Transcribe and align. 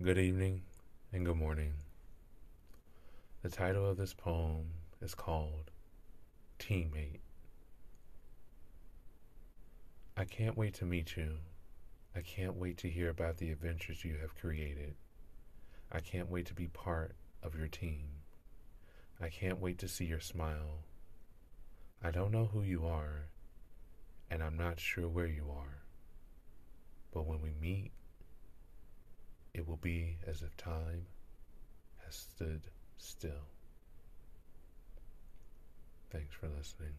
Good 0.00 0.16
evening 0.16 0.62
and 1.12 1.26
good 1.26 1.38
morning. 1.38 1.74
The 3.42 3.50
title 3.50 3.84
of 3.84 3.96
this 3.96 4.14
poem 4.14 4.66
is 5.02 5.12
called 5.12 5.72
Teammate. 6.60 7.18
I 10.16 10.24
can't 10.24 10.56
wait 10.56 10.74
to 10.74 10.84
meet 10.84 11.16
you. 11.16 11.38
I 12.14 12.20
can't 12.20 12.54
wait 12.54 12.78
to 12.78 12.88
hear 12.88 13.10
about 13.10 13.38
the 13.38 13.50
adventures 13.50 14.04
you 14.04 14.18
have 14.20 14.36
created. 14.36 14.94
I 15.90 15.98
can't 15.98 16.30
wait 16.30 16.46
to 16.46 16.54
be 16.54 16.68
part 16.68 17.16
of 17.42 17.56
your 17.56 17.66
team. 17.66 18.04
I 19.20 19.30
can't 19.30 19.60
wait 19.60 19.78
to 19.78 19.88
see 19.88 20.04
your 20.04 20.20
smile. 20.20 20.84
I 22.04 22.12
don't 22.12 22.30
know 22.30 22.44
who 22.52 22.62
you 22.62 22.86
are, 22.86 23.30
and 24.30 24.44
I'm 24.44 24.56
not 24.56 24.78
sure 24.78 25.08
where 25.08 25.26
you 25.26 25.46
are. 25.50 25.82
But 27.12 27.26
when 27.26 27.42
we 27.42 27.50
meet, 27.60 27.90
it 29.58 29.66
will 29.66 29.76
be 29.76 30.16
as 30.26 30.42
if 30.42 30.56
time 30.56 31.04
has 32.06 32.14
stood 32.14 32.62
still. 32.96 33.48
Thanks 36.10 36.34
for 36.34 36.48
listening. 36.56 36.94